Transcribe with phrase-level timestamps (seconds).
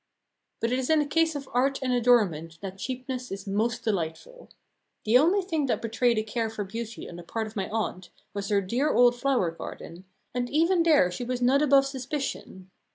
[0.61, 4.49] But it is in the case of art and adornment that cheapness is most delightful.
[5.05, 8.09] The only thing that betrayed a care for beauty on the part of my aunt
[8.33, 12.71] was her dear old flower garden, and even there she was not above suspicion.